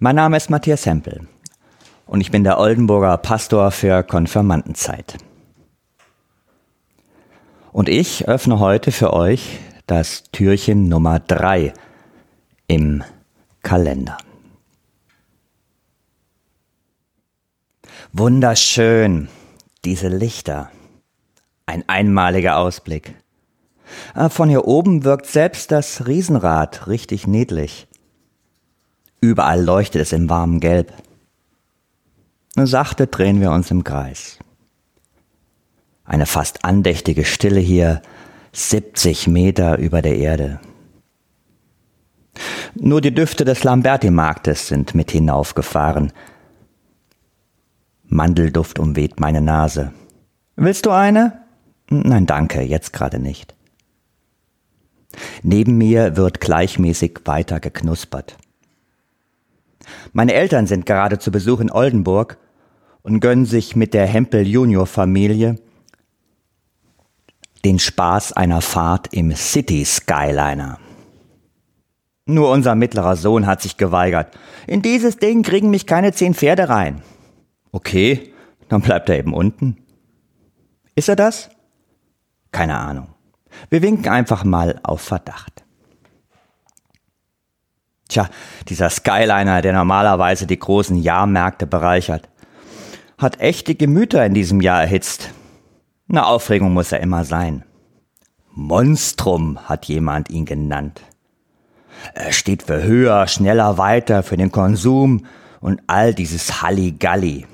Mein 0.00 0.14
Name 0.14 0.36
ist 0.36 0.48
Matthias 0.48 0.86
Hempel 0.86 1.26
und 2.06 2.20
ich 2.20 2.30
bin 2.30 2.44
der 2.44 2.60
Oldenburger 2.60 3.16
Pastor 3.16 3.72
für 3.72 4.04
Konfirmandenzeit. 4.04 5.16
Und 7.72 7.88
ich 7.88 8.28
öffne 8.28 8.60
heute 8.60 8.92
für 8.92 9.12
euch 9.12 9.58
das 9.88 10.22
Türchen 10.30 10.88
Nummer 10.88 11.18
drei 11.18 11.72
im 12.68 13.02
Kalender. 13.64 14.18
Wunderschön, 18.12 19.28
diese 19.84 20.06
Lichter. 20.06 20.70
Ein 21.66 21.82
einmaliger 21.88 22.58
Ausblick. 22.58 23.16
Ah, 24.14 24.28
von 24.28 24.48
hier 24.48 24.64
oben 24.64 25.02
wirkt 25.02 25.26
selbst 25.26 25.72
das 25.72 26.06
Riesenrad 26.06 26.86
richtig 26.86 27.26
niedlich. 27.26 27.87
Überall 29.20 29.62
leuchtet 29.62 30.02
es 30.02 30.12
im 30.12 30.28
warmen 30.28 30.60
Gelb. 30.60 30.92
Sachte 32.54 33.06
drehen 33.06 33.40
wir 33.40 33.50
uns 33.52 33.70
im 33.70 33.84
Kreis. 33.84 34.38
Eine 36.04 36.26
fast 36.26 36.64
andächtige 36.64 37.24
Stille 37.24 37.60
hier, 37.60 38.02
70 38.52 39.26
Meter 39.26 39.78
über 39.78 40.02
der 40.02 40.16
Erde. 40.16 40.60
Nur 42.74 43.00
die 43.00 43.14
Düfte 43.14 43.44
des 43.44 43.64
Lamberti-Marktes 43.64 44.68
sind 44.68 44.94
mit 44.94 45.10
hinaufgefahren. 45.10 46.12
Mandelduft 48.04 48.78
umweht 48.78 49.20
meine 49.20 49.40
Nase. 49.40 49.92
Willst 50.56 50.86
du 50.86 50.90
eine? 50.90 51.42
Nein, 51.90 52.26
danke, 52.26 52.62
jetzt 52.62 52.92
gerade 52.92 53.18
nicht. 53.18 53.54
Neben 55.42 55.76
mir 55.76 56.16
wird 56.16 56.40
gleichmäßig 56.40 57.20
weiter 57.24 57.60
geknuspert. 57.60 58.36
Meine 60.12 60.34
Eltern 60.34 60.66
sind 60.66 60.86
gerade 60.86 61.18
zu 61.18 61.30
Besuch 61.30 61.60
in 61.60 61.70
Oldenburg 61.70 62.38
und 63.02 63.20
gönnen 63.20 63.46
sich 63.46 63.76
mit 63.76 63.94
der 63.94 64.06
Hempel 64.06 64.46
Junior 64.46 64.86
Familie 64.86 65.56
den 67.64 67.78
Spaß 67.78 68.32
einer 68.32 68.60
Fahrt 68.60 69.12
im 69.12 69.34
City 69.34 69.84
Skyliner. 69.84 70.78
Nur 72.26 72.50
unser 72.50 72.74
mittlerer 72.74 73.16
Sohn 73.16 73.46
hat 73.46 73.62
sich 73.62 73.76
geweigert. 73.76 74.36
In 74.66 74.82
dieses 74.82 75.16
Ding 75.16 75.42
kriegen 75.42 75.70
mich 75.70 75.86
keine 75.86 76.12
zehn 76.12 76.34
Pferde 76.34 76.68
rein. 76.68 77.02
Okay, 77.72 78.32
dann 78.68 78.82
bleibt 78.82 79.08
er 79.08 79.18
eben 79.18 79.34
unten. 79.34 79.78
Ist 80.94 81.08
er 81.08 81.16
das? 81.16 81.50
Keine 82.52 82.76
Ahnung. 82.76 83.08
Wir 83.70 83.82
winken 83.82 84.08
einfach 84.08 84.44
mal 84.44 84.78
auf 84.82 85.00
Verdacht. 85.00 85.64
Tja, 88.08 88.28
dieser 88.68 88.90
Skyliner, 88.90 89.62
der 89.62 89.74
normalerweise 89.74 90.46
die 90.46 90.58
großen 90.58 90.96
Jahrmärkte 90.96 91.66
bereichert, 91.66 92.28
hat 93.18 93.40
echte 93.40 93.74
Gemüter 93.74 94.24
in 94.24 94.34
diesem 94.34 94.60
Jahr 94.60 94.80
erhitzt. 94.80 95.30
Eine 96.08 96.26
Aufregung 96.26 96.72
muss 96.72 96.92
er 96.92 97.00
immer 97.00 97.24
sein. 97.24 97.64
Monstrum 98.50 99.58
hat 99.68 99.84
jemand 99.84 100.30
ihn 100.30 100.46
genannt. 100.46 101.02
Er 102.14 102.32
steht 102.32 102.62
für 102.62 102.82
höher, 102.82 103.26
schneller, 103.26 103.76
weiter, 103.76 104.22
für 104.22 104.36
den 104.36 104.52
Konsum 104.52 105.26
und 105.60 105.82
all 105.86 106.14
dieses 106.14 106.62
Halligalli. 106.62 107.46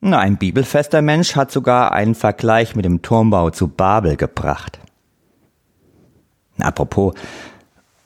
Na, 0.00 0.18
ein 0.18 0.36
bibelfester 0.36 1.00
Mensch 1.00 1.36
hat 1.36 1.52
sogar 1.52 1.92
einen 1.92 2.14
Vergleich 2.14 2.74
mit 2.74 2.84
dem 2.84 3.02
Turmbau 3.02 3.50
zu 3.50 3.68
Babel 3.68 4.16
gebracht. 4.16 4.80
Apropos, 6.60 7.14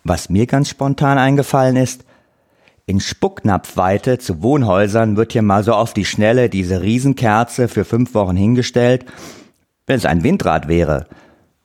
was 0.09 0.29
mir 0.29 0.47
ganz 0.47 0.69
spontan 0.69 1.19
eingefallen 1.19 1.77
ist, 1.77 2.05
in 2.89 3.01
Spucknapfweite 3.01 4.19
zu 4.19 4.43
Wohnhäusern 4.43 5.17
wird 5.17 5.33
hier 5.33 5.43
mal 5.43 5.65
so 5.65 5.73
auf 5.73 5.93
die 5.93 6.05
Schnelle 6.05 6.49
diese 6.49 6.83
Riesenkerze 6.83 7.67
für 7.67 7.85
fünf 7.85 8.15
Wochen 8.15 8.37
hingestellt. 8.37 9.05
Wenn 9.87 9.97
es 9.97 10.07
ein 10.07 10.23
Windrad 10.23 10.69
wäre, 10.69 11.07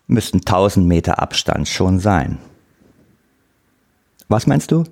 müssten 0.08 0.42
tausend 0.42 0.88
Meter 0.88 1.20
Abstand 1.20 1.68
schon 1.68 2.00
sein. 2.00 2.40
Was 4.30 4.48
meinst 4.48 4.72
du? 4.72 4.84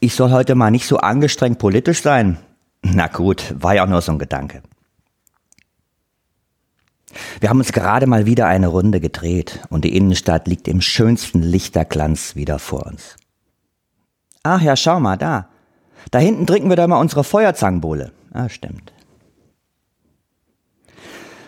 Ich 0.00 0.14
soll 0.14 0.32
heute 0.32 0.54
mal 0.54 0.70
nicht 0.70 0.86
so 0.86 0.98
angestrengt 0.98 1.58
politisch 1.58 2.02
sein? 2.02 2.38
Na 2.82 3.06
gut, 3.06 3.54
war 3.58 3.74
ja 3.74 3.84
auch 3.84 3.88
nur 3.88 4.02
so 4.02 4.12
ein 4.12 4.18
Gedanke. 4.18 4.62
Wir 7.40 7.48
haben 7.48 7.58
uns 7.58 7.72
gerade 7.72 8.06
mal 8.06 8.26
wieder 8.26 8.46
eine 8.46 8.68
Runde 8.68 9.00
gedreht 9.00 9.60
und 9.68 9.84
die 9.84 9.96
Innenstadt 9.96 10.46
liegt 10.46 10.68
im 10.68 10.80
schönsten 10.80 11.42
Lichterglanz 11.42 12.36
wieder 12.36 12.58
vor 12.58 12.86
uns. 12.86 13.16
Ach 14.42 14.60
ja, 14.60 14.76
schau 14.76 15.00
mal, 15.00 15.16
da. 15.16 15.48
Da 16.10 16.18
hinten 16.18 16.46
trinken 16.46 16.68
wir 16.68 16.76
doch 16.76 16.86
mal 16.86 17.00
unsere 17.00 17.24
Feuerzangenbowle. 17.24 18.12
Ah, 18.32 18.48
stimmt. 18.48 18.92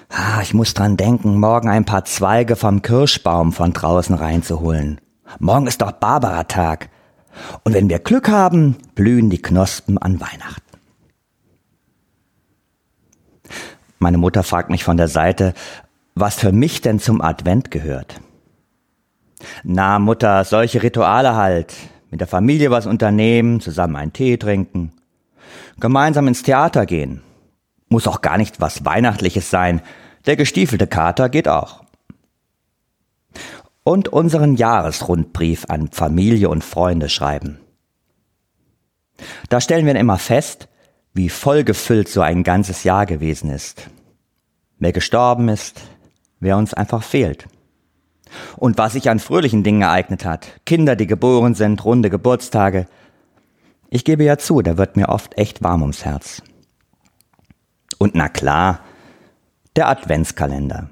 Ah, 0.08 0.42
ich 0.42 0.52
muss 0.52 0.74
dran 0.74 0.98
denken, 0.98 1.40
morgen 1.40 1.70
ein 1.70 1.86
paar 1.86 2.04
Zweige 2.04 2.54
vom 2.54 2.82
Kirschbaum 2.82 3.52
von 3.52 3.72
draußen 3.72 4.14
reinzuholen. 4.14 5.00
Morgen 5.38 5.66
ist 5.66 5.80
doch 5.80 5.92
Barbara-Tag. 5.92 6.90
Und 7.64 7.72
wenn 7.72 7.88
wir 7.88 7.98
Glück 7.98 8.28
haben, 8.28 8.76
blühen 8.94 9.30
die 9.30 9.40
Knospen 9.40 9.96
an 9.96 10.20
Weihnachten. 10.20 10.61
Meine 14.02 14.18
Mutter 14.18 14.42
fragt 14.42 14.68
mich 14.68 14.82
von 14.82 14.96
der 14.96 15.06
Seite, 15.06 15.54
was 16.16 16.34
für 16.34 16.50
mich 16.50 16.80
denn 16.80 16.98
zum 16.98 17.20
Advent 17.20 17.70
gehört. 17.70 18.20
Na, 19.62 20.00
Mutter, 20.00 20.42
solche 20.42 20.82
Rituale 20.82 21.36
halt. 21.36 21.72
Mit 22.10 22.20
der 22.20 22.26
Familie 22.26 22.72
was 22.72 22.86
unternehmen, 22.86 23.60
zusammen 23.60 23.94
einen 23.94 24.12
Tee 24.12 24.38
trinken, 24.38 24.92
gemeinsam 25.78 26.26
ins 26.26 26.42
Theater 26.42 26.84
gehen. 26.84 27.22
Muss 27.88 28.08
auch 28.08 28.22
gar 28.22 28.38
nicht 28.38 28.60
was 28.60 28.84
Weihnachtliches 28.84 29.50
sein. 29.50 29.82
Der 30.26 30.34
gestiefelte 30.34 30.88
Kater 30.88 31.28
geht 31.28 31.46
auch. 31.46 31.84
Und 33.84 34.08
unseren 34.08 34.56
Jahresrundbrief 34.56 35.66
an 35.68 35.92
Familie 35.92 36.48
und 36.48 36.64
Freunde 36.64 37.08
schreiben. 37.08 37.60
Da 39.48 39.60
stellen 39.60 39.86
wir 39.86 39.94
immer 39.94 40.18
fest, 40.18 40.66
wie 41.14 41.28
vollgefüllt 41.28 42.08
so 42.08 42.20
ein 42.20 42.42
ganzes 42.42 42.84
Jahr 42.84 43.06
gewesen 43.06 43.50
ist. 43.50 43.90
Wer 44.78 44.92
gestorben 44.92 45.48
ist, 45.48 45.80
wer 46.40 46.56
uns 46.56 46.74
einfach 46.74 47.02
fehlt. 47.02 47.46
Und 48.56 48.78
was 48.78 48.94
sich 48.94 49.10
an 49.10 49.18
fröhlichen 49.18 49.62
Dingen 49.62 49.82
ereignet 49.82 50.24
hat. 50.24 50.48
Kinder, 50.64 50.96
die 50.96 51.06
geboren 51.06 51.54
sind, 51.54 51.84
runde 51.84 52.08
Geburtstage. 52.08 52.86
Ich 53.90 54.04
gebe 54.04 54.24
ja 54.24 54.38
zu, 54.38 54.62
da 54.62 54.78
wird 54.78 54.96
mir 54.96 55.10
oft 55.10 55.36
echt 55.36 55.62
warm 55.62 55.82
ums 55.82 56.04
Herz. 56.04 56.42
Und 57.98 58.14
na 58.14 58.28
klar, 58.28 58.80
der 59.76 59.88
Adventskalender. 59.88 60.90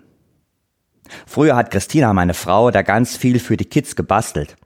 Früher 1.27 1.57
hat 1.57 1.71
Christina, 1.71 2.13
meine 2.13 2.35
Frau, 2.35 2.71
da 2.71 2.83
ganz 2.83 3.17
viel 3.17 3.41
für 3.41 3.57
die 3.57 3.65
Kids 3.65 3.97
gebastelt. 3.97 4.57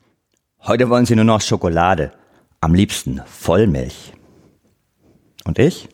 Heute 0.61 0.91
wollen 0.91 1.07
sie 1.07 1.17
nur 1.17 1.25
noch 1.25 1.41
Schokolade. 1.41 2.11
Am 2.61 2.75
liebsten 2.75 3.23
Vollmilch. 3.27 4.13
Und 5.45 5.59
ich? 5.59 5.89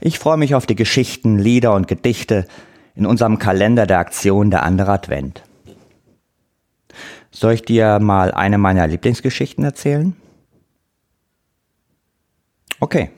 Ich 0.00 0.18
freue 0.18 0.36
mich 0.36 0.54
auf 0.54 0.66
die 0.66 0.74
Geschichten, 0.74 1.38
Lieder 1.38 1.74
und 1.74 1.88
Gedichte 1.88 2.46
in 2.94 3.06
unserem 3.06 3.38
Kalender 3.38 3.86
der 3.86 3.98
Aktion 3.98 4.50
der 4.50 4.62
andere 4.62 4.92
Advent. 4.92 5.42
Soll 7.30 7.54
ich 7.54 7.62
dir 7.62 7.98
mal 7.98 8.32
eine 8.32 8.58
meiner 8.58 8.86
Lieblingsgeschichten 8.86 9.64
erzählen? 9.64 10.14
Okay. 12.80 13.10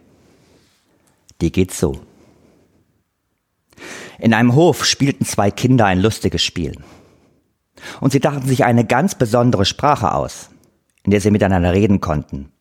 Die 1.41 1.51
geht 1.51 1.73
so. 1.73 2.01
In 4.19 4.33
einem 4.33 4.55
Hof 4.55 4.85
spielten 4.85 5.25
zwei 5.25 5.51
Kinder 5.51 5.87
ein 5.87 6.01
lustiges 6.01 6.43
Spiel. 6.43 6.77
Und 8.01 8.13
sie 8.13 8.21
dachten 8.21 8.47
sich 8.47 8.65
eine 8.65 8.85
ganz 8.85 9.15
besondere 9.15 9.65
Sprache 9.65 10.13
aus, 10.13 10.51
in 11.03 11.11
der 11.11 11.21
sie 11.21 11.31
miteinander 11.31 11.73
reden 11.73 12.01
konnten, 12.01 12.53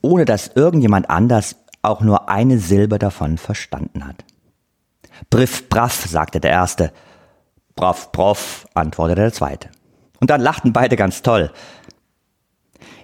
ohne 0.00 0.24
dass 0.24 0.52
irgendjemand 0.54 1.10
anders 1.10 1.56
auch 1.84 2.00
nur 2.00 2.28
eine 2.28 2.58
Silbe 2.58 2.98
davon 2.98 3.38
verstanden 3.38 4.06
hat. 4.06 4.24
Briff, 5.30 5.68
braff, 5.68 6.06
sagte 6.06 6.40
der 6.40 6.50
Erste. 6.50 6.92
Braff, 7.76 8.12
proff, 8.12 8.66
antwortete 8.74 9.20
der 9.20 9.32
Zweite. 9.32 9.70
Und 10.20 10.30
dann 10.30 10.40
lachten 10.40 10.72
beide 10.72 10.96
ganz 10.96 11.22
toll. 11.22 11.50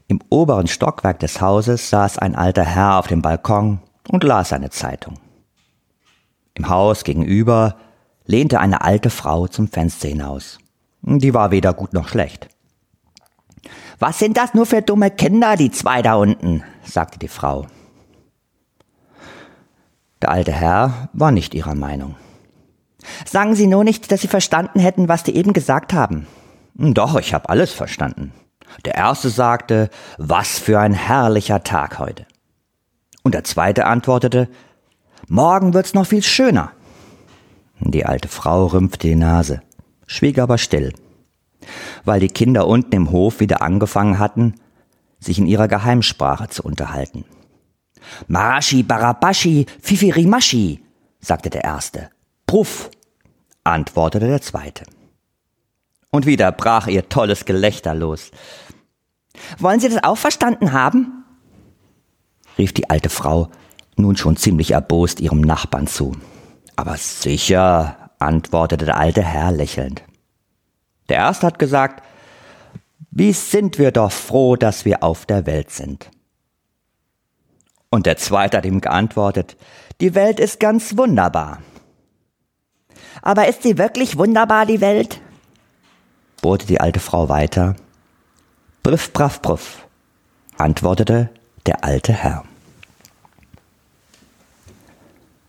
Im 0.09 0.21
oberen 0.29 0.67
Stockwerk 0.67 1.21
des 1.21 1.41
Hauses 1.41 1.91
saß 1.91 2.19
ein 2.19 2.35
alter 2.35 2.65
Herr 2.65 2.99
auf 2.99 3.07
dem 3.07 3.23
Balkon 3.23 3.81
und 4.09 4.25
las 4.25 4.53
eine 4.53 4.71
Zeitung. 4.71 5.15
Im 6.55 6.69
Haus 6.69 7.05
gegenüber 7.05 7.77
lehnte 8.27 8.61
eine 8.61 8.83
alte 8.83 9.11
Frau 9.11 9.47
zum 9.47 9.69
Fenster 9.69 10.09
hinaus. 10.09 10.59
Die 11.03 11.33
war 11.33 11.51
weder 11.51 11.75
gut 11.75 11.93
noch 11.93 12.09
schlecht. 12.09 12.49
Was 13.99 14.19
sind 14.19 14.37
das 14.37 14.55
nur 14.55 14.67
für 14.67 14.83
dumme 14.83 15.11
Kinder, 15.11 15.57
die 15.57 15.71
zwei 15.71 16.03
da 16.03 16.15
unten? 16.15 16.65
sagte 16.85 17.19
die 17.19 17.29
Frau. 17.29 17.67
Der 20.23 20.31
alte 20.31 20.53
Herr 20.53 21.09
war 21.13 21.33
nicht 21.33 21.55
ihrer 21.55 21.75
Meinung. 21.75 22.17
Sagen 23.25 23.55
Sie 23.55 23.67
nur 23.67 23.85
nicht, 23.85 24.13
dass 24.13 24.21
Sie 24.21 24.29
verstanden 24.29 24.81
hätten, 24.81 25.09
was 25.09 25.23
die 25.23 25.35
eben 25.37 25.53
gesagt 25.53 25.93
haben. 25.93 26.27
Doch, 26.75 27.19
ich 27.19 27.35
habe 27.35 27.49
alles 27.49 27.73
verstanden. 27.73 28.33
Der 28.85 28.95
erste 28.95 29.31
sagte, 29.31 29.91
was 30.19 30.59
für 30.59 30.79
ein 30.79 30.93
herrlicher 30.93 31.63
Tag 31.63 31.99
heute. 31.99 32.27
Und 33.23 33.35
der 33.35 33.45
zweite 33.45 33.87
antwortete, 33.87 34.49
Morgen 35.29 35.75
wird's 35.75 35.95
noch 35.95 36.07
viel 36.07 36.23
schöner. 36.23 36.73
Die 37.81 38.05
alte 38.05 38.29
Frau 38.29 38.67
rümpfte 38.67 39.09
die 39.09 39.17
Nase, 39.17 39.63
schwieg 40.07 40.39
aber 40.39 40.59
still, 40.59 40.93
weil 42.05 42.21
die 42.21 42.29
Kinder 42.29 42.67
unten 42.67 42.95
im 42.95 43.11
Hof 43.11 43.41
wieder 43.41 43.63
angefangen 43.63 44.19
hatten, 44.19 44.55
sich 45.19 45.39
in 45.39 45.47
ihrer 45.47 45.69
Geheimsprache 45.69 46.49
zu 46.49 46.63
unterhalten. 46.63 47.25
Marashi, 48.29 48.83
Barabashi, 48.83 49.67
Fifirimashi, 49.81 50.83
sagte 51.21 51.51
der 51.51 51.65
Erste. 51.65 52.11
Puff, 52.47 52.91
antwortete 53.65 54.27
der 54.27 54.43
Zweite. 54.43 54.85
Und 56.11 56.27
wieder 56.27 56.51
brach 56.53 56.87
ihr 56.87 57.09
tolles 57.09 57.45
Gelächter 57.45 57.95
los. 57.95 58.31
Wollen 59.59 59.81
Sie 59.81 59.89
das 59.89 60.03
auch 60.03 60.19
verstanden 60.19 60.73
haben? 60.73 61.25
rief 62.59 62.73
die 62.73 62.91
alte 62.91 63.09
Frau, 63.09 63.49
nun 63.97 64.17
schon 64.17 64.37
ziemlich 64.37 64.73
erbost 64.73 65.21
ihrem 65.21 65.41
Nachbarn 65.41 65.87
zu. 65.87 66.17
Aber 66.77 66.97
sicher, 66.97 68.11
antwortete 68.19 68.87
der 68.87 68.97
alte 68.97 69.23
Herr 69.23 69.53
lächelnd. 69.53 70.03
Der 71.09 71.19
Erste 71.19 71.47
hat 71.47 71.59
gesagt, 71.59 72.05
wie 73.11 73.33
sind 73.33 73.79
wir 73.79 73.91
doch 73.93 74.13
froh, 74.13 74.57
dass 74.57 74.85
wir 74.85 75.03
auf 75.03 75.27
der 75.27 75.47
Welt 75.47 75.71
sind. 75.71 76.11
Und 77.91 78.07
der 78.07 78.17
Zweite 78.17 78.57
hat 78.57 78.65
ihm 78.65 78.81
geantwortet, 78.81 79.57
die 80.01 80.15
Welt 80.15 80.39
ist 80.39 80.61
ganz 80.61 80.97
wunderbar. 80.97 81.61
Aber 83.21 83.49
ist 83.49 83.63
sie 83.65 83.79
wirklich 83.79 84.17
wunderbar, 84.17 84.65
die 84.65 84.81
Welt? 84.81 85.21
bohrte 86.41 86.67
die 86.67 86.81
alte 86.81 87.01
Frau 87.01 87.29
weiter. 87.29 87.77
Briff, 88.83 89.13
braff, 89.13 89.43
bruff, 89.43 89.87
antwortete 90.57 91.29
der 91.67 91.85
alte 91.85 92.13
Herr. 92.13 92.45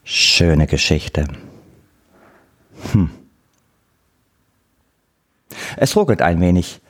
Schöne 0.04 0.68
Geschichte. 0.68 1.28
Hm. 2.92 3.10
Es 5.78 5.96
ruckelt 5.96 6.22
ein 6.22 6.42
wenig. 6.42 6.82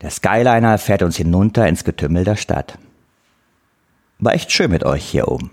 Der 0.00 0.10
Skyliner 0.10 0.78
fährt 0.78 1.02
uns 1.02 1.16
hinunter 1.16 1.66
ins 1.68 1.84
Getümmel 1.84 2.24
der 2.24 2.36
Stadt. 2.36 2.78
War 4.24 4.32
echt 4.32 4.50
schön 4.52 4.70
mit 4.70 4.84
euch 4.84 5.04
hier 5.04 5.28
oben. 5.28 5.50